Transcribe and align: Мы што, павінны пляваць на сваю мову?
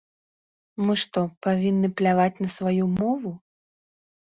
Мы 0.85 0.93
што, 1.01 1.19
павінны 1.49 1.93
пляваць 2.01 2.41
на 2.47 2.51
сваю 2.57 2.91
мову? 2.99 3.37